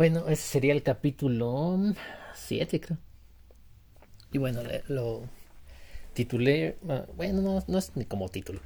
[0.00, 1.78] Bueno, ese sería el capítulo
[2.32, 2.96] 7, creo.
[4.32, 5.24] Y bueno, lo
[6.14, 8.60] titulé, ah, bueno, no, no es ni como título.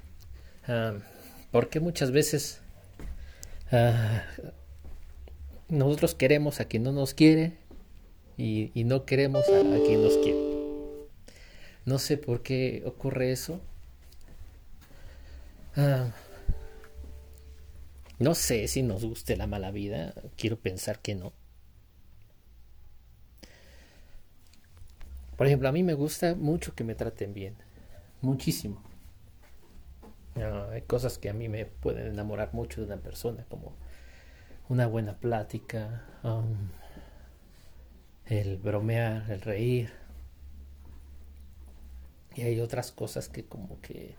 [0.69, 0.95] Ah,
[1.51, 2.61] porque muchas veces
[3.73, 4.23] ah,
[5.69, 7.59] nosotros queremos a quien no nos quiere
[8.37, 10.39] y, no queremos a, quien nos quiere.
[11.85, 13.61] No sé por qué ocurre eso.
[18.19, 20.15] No sé si nos guste la mala vida.
[20.37, 21.33] Quiero pensar que no.
[25.37, 27.57] Por ejemplo, a mí me gusta mucho que me traten bien.
[28.21, 28.83] Muchísimo.
[30.37, 33.75] hay cosas que a mí me pueden enamorar mucho de una persona, como
[34.69, 36.71] una buena plática, um,
[38.27, 39.91] el bromear, el reír.
[42.37, 44.15] Y hay otras cosas que como que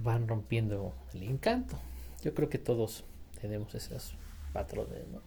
[0.00, 1.78] van rompiendo el encanto.
[2.26, 3.04] Yo creo que todos
[3.40, 4.14] tenemos esos
[4.52, 5.22] patrones, ¿no?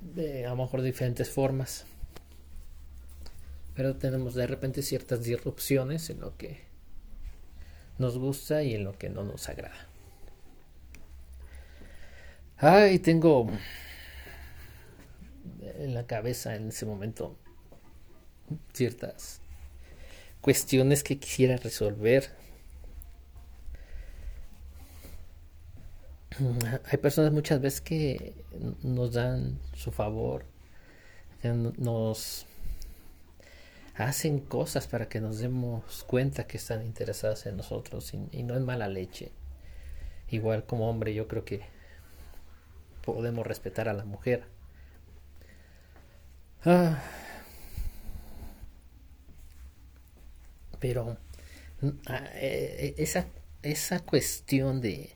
[0.00, 1.84] De a lo mejor diferentes formas
[3.80, 6.60] pero tenemos de repente ciertas disrupciones en lo que
[7.96, 9.88] nos gusta y en lo que no nos agrada.
[12.58, 13.50] Ay, tengo
[15.62, 17.38] en la cabeza en ese momento
[18.74, 19.40] ciertas
[20.42, 22.28] cuestiones que quisiera resolver.
[26.90, 28.34] Hay personas muchas veces que
[28.82, 30.44] nos dan su favor,
[31.42, 32.46] nos
[33.94, 38.64] hacen cosas para que nos demos cuenta que están interesadas en nosotros y, no en
[38.64, 39.32] mala leche.
[40.28, 41.62] Igual como hombre yo creo que
[43.04, 44.44] podemos respetar a la mujer.
[46.64, 47.02] Ah.
[50.78, 51.16] pero
[52.06, 53.26] ah, eh, esa,
[53.62, 55.10] esa cuestión de,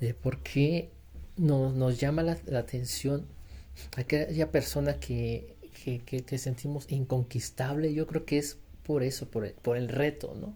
[0.00, 0.90] de por qué
[1.36, 3.26] nos, nos llama la, la atención
[3.96, 9.76] aquella persona que que, sentimos inconquistable, yo creo que es por eso, por el, por
[9.76, 10.54] el reto, ¿no?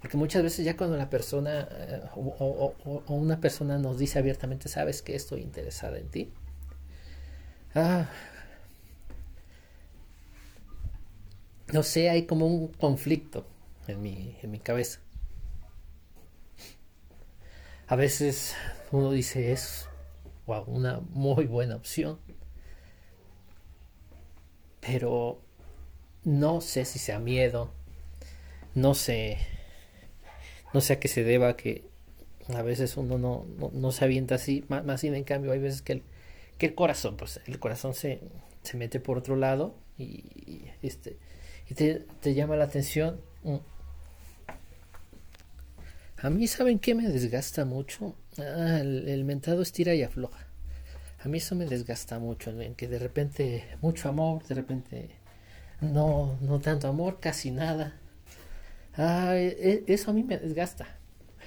[0.00, 2.74] Porque muchas veces ya cuando la persona eh, o,
[3.08, 6.30] una persona nos dice abiertamente, sabes que estoy interesada en ti.
[7.74, 8.08] Ah,
[11.72, 13.46] no sé, hay como un conflicto
[13.88, 15.00] en mi, en mi cabeza.
[17.86, 18.56] A veces
[18.92, 19.88] uno dice es
[20.66, 22.18] una muy buena opción
[24.86, 25.40] pero
[26.24, 27.70] no sé si sea miedo,
[28.74, 29.38] no sé,
[30.72, 31.84] no sé a qué se deba que
[32.54, 35.80] a veces uno no, no, se avienta así, más, más bien en cambio hay veces
[35.80, 36.02] que el,
[36.58, 38.20] que el corazón, pues el corazón se,
[38.62, 41.16] se mete por otro lado y, este
[41.70, 43.22] y te, te, llama la atención.
[46.24, 48.16] A mí, ¿saben qué me desgasta mucho?
[48.38, 50.46] Ah, el, mentado estira y afloja.
[51.22, 55.10] A mí eso me desgasta mucho, en que de repente mucho amor, de repente
[55.82, 58.00] no, no tanto amor, casi nada.
[58.96, 60.98] Ah, eso a mí me desgasta.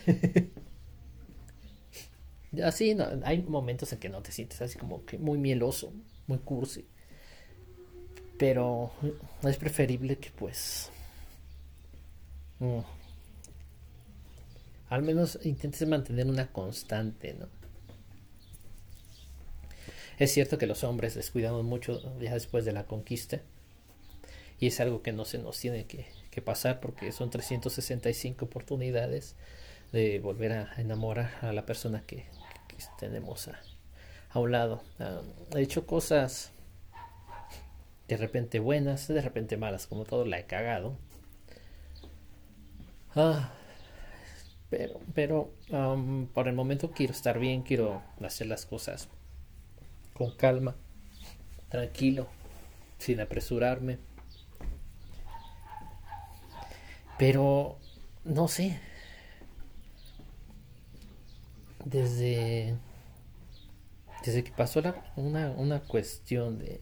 [2.63, 5.91] así, no, hay momentos en que no te sientes así como que muy mieloso,
[6.27, 6.85] muy cursi.
[8.37, 8.91] Pero
[9.41, 10.91] es preferible que pues...
[12.59, 12.81] Mm,
[14.89, 17.47] al menos intentes mantener una constante, ¿no?
[20.17, 23.41] Es cierto que los hombres descuidamos mucho ya después de la conquista
[24.59, 26.05] y es algo que no se nos tiene que,
[26.43, 29.35] pasar porque son 365 oportunidades
[29.91, 32.25] de volver a enamorar a la persona que,
[32.99, 34.83] tenemos a, un lado.
[34.99, 35.21] Ah,
[35.55, 36.51] he hecho cosas
[38.07, 40.95] de repente buenas, de repente malas, como todo la he cagado.
[43.15, 43.51] Ah,
[44.69, 45.51] pero, pero
[46.33, 49.07] por el momento quiero estar bien, quiero hacer las cosas
[50.13, 50.75] con calma,
[51.69, 52.27] tranquilo,
[52.97, 53.99] sin apresurarme.
[57.17, 57.77] Pero,
[58.25, 58.79] no sé,
[61.85, 62.75] desde,
[64.23, 66.81] desde que pasó la, una, una cuestión de,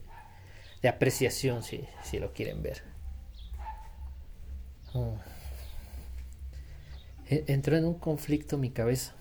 [0.81, 2.83] de apreciación, si, si lo quieren ver.
[4.93, 5.17] Oh.
[7.27, 9.15] E, entró en un conflicto mi cabeza,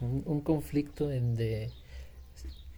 [0.00, 1.70] un, conflicto en de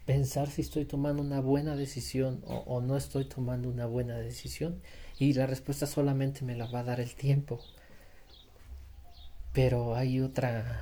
[0.05, 4.82] pensar si estoy tomando una buena decisión o, no estoy tomando una buena decisión
[5.19, 7.61] y la respuesta solamente me la va a dar el tiempo.
[9.53, 10.81] Pero hay otra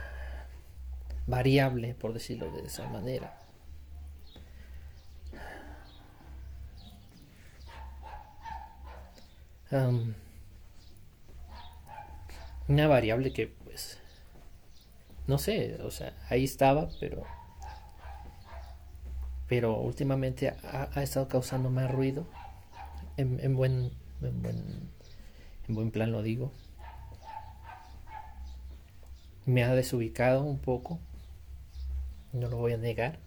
[1.27, 3.39] variable, por decirlo de esa manera.
[12.69, 13.55] una variable que
[15.27, 17.25] no sé, o sea, ahí estaba, pero
[19.53, 22.27] pero últimamente ha, estado causando más ruido,
[23.19, 23.93] en, buen,
[24.23, 24.91] en, buen,
[25.69, 26.53] en buen plan lo digo.
[29.45, 31.01] Me ha desubicado un poco,
[32.33, 33.19] no lo voy a negar.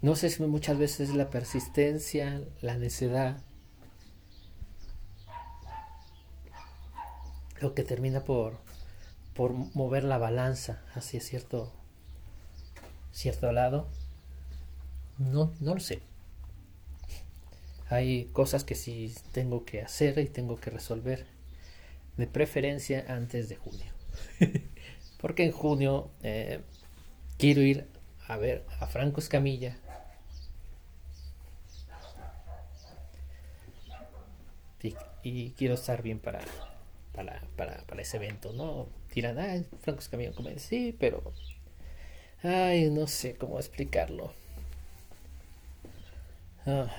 [0.00, 3.36] No sé si muchas veces la persistencia, la necedad,
[7.62, 8.58] lo que termina por,
[9.34, 11.72] por mover la balanza hacia cierto,
[13.12, 13.88] cierto lado.
[15.18, 16.02] No, no lo sé.
[17.88, 21.26] Hay cosas que sí tengo que hacer y tengo que resolver.
[22.16, 23.92] De preferencia antes de junio.
[25.20, 26.60] Porque en junio eh,
[27.38, 27.86] quiero ir
[28.26, 29.78] a ver a Franco Escamilla
[35.22, 36.40] y, quiero estar bien para,
[37.14, 38.88] para, para, ese evento, ¿no?
[39.12, 41.22] Tiran, ay, Franco Escamilla como sí, pero,
[42.42, 44.32] ay, no sé cómo explicarlo.
[46.66, 46.90] Ah.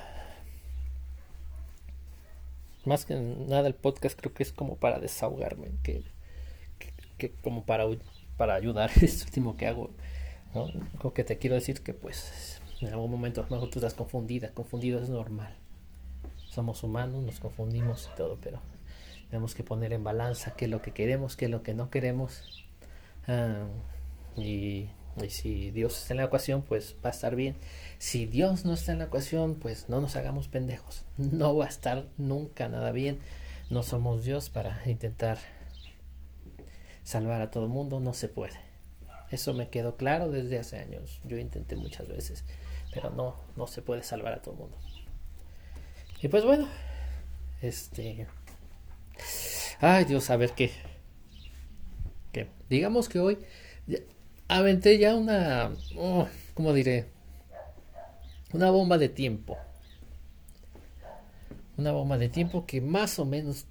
[2.85, 6.03] Más que nada el podcast creo que es como para desahogarme, que,
[7.17, 7.85] que, como para,
[8.37, 9.89] para ayudar, es último que hago.
[10.53, 10.67] ¿no?
[11.03, 13.93] Lo que te quiero decir que pues en algún momento a lo mejor tú estás
[13.93, 15.55] confundida, confundido es normal
[16.53, 18.59] somos humanos, nos confundimos y todo, pero
[19.33, 21.89] tenemos que poner en balanza qué es lo que queremos, qué es lo que no
[21.89, 22.43] queremos.
[23.27, 23.65] Ah,
[24.37, 24.89] y,
[25.27, 27.55] si Dios está en la ecuación, pues va a estar bien.
[27.97, 31.03] Si Dios no está en la ecuación, pues no nos hagamos pendejos.
[31.17, 33.17] No va a estar nunca nada bien.
[33.71, 35.39] No somos Dios para intentar
[37.03, 38.59] salvar a todo el mundo, no se puede.
[39.31, 41.21] Eso me quedó claro desde hace años.
[41.23, 42.45] Yo intenté muchas veces,
[42.93, 44.77] pero no, no se puede salvar a todo el mundo.
[46.21, 46.67] Y pues bueno,
[47.63, 48.27] este...
[49.85, 50.71] Ay Dios, a ver qué.
[52.31, 52.47] ¿Qué?
[52.69, 53.37] Digamos que hoy
[54.47, 55.73] aventé ya una...
[55.97, 57.07] Oh, ¿Cómo diré?
[58.53, 59.57] Una bomba de tiempo.
[61.75, 63.65] Una bomba de tiempo que más o menos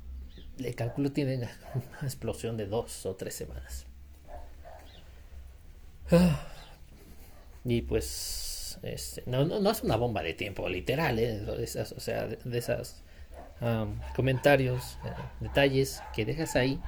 [0.58, 1.48] le calculo tiene una
[2.02, 3.86] explosión de dos o tres semanas.
[6.10, 6.46] Ah,
[7.64, 11.40] y pues este, no, no, es una bomba de tiempo literal, ¿eh?
[11.48, 12.58] o sea, de,
[13.62, 16.80] esos comentarios, eh, detalles que dejas ahí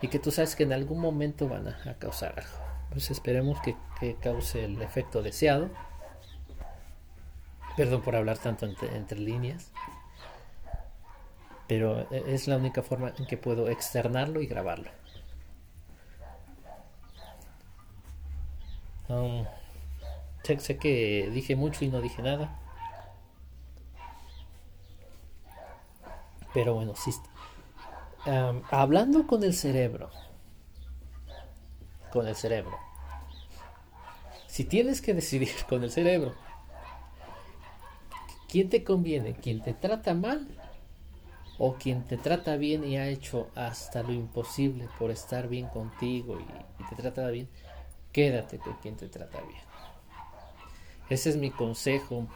[0.00, 2.64] y, que tú sabes que en algún momento van a, causar algo.
[2.90, 3.76] Pues esperemos que,
[4.16, 5.70] cause el efecto deseado.
[7.76, 9.70] Perdón por hablar tanto entre, entre líneas
[11.70, 14.90] pero eh, es la única forma en que puedo externarlo y grabarlo.
[20.42, 22.58] Sé, que dije mucho y no dije nada.
[26.52, 27.12] Pero bueno, sí.
[28.70, 30.10] hablando con el cerebro.
[32.12, 32.76] Con el cerebro.
[34.46, 36.34] Si tienes que decidir con el cerebro.
[38.48, 39.34] ¿Quién te conviene?
[39.34, 40.48] ¿Quién te trata mal?
[41.56, 46.40] ¿O quien te trata bien y ha hecho hasta lo imposible por estar bien contigo
[46.40, 47.48] y, y te trata bien?
[48.12, 49.60] Quédate con quien te trata bien.
[51.10, 52.26] Ese es mi consejo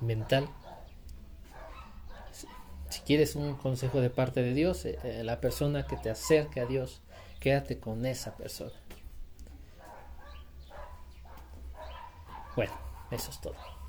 [0.00, 0.48] mental.
[2.90, 6.60] Si quieres un consejo de parte de Dios, eh, eh, la persona que te acerque
[6.60, 7.00] a Dios,
[7.38, 8.72] quédate con esa persona.
[12.56, 12.72] Bueno,
[13.12, 13.79] eso es todo.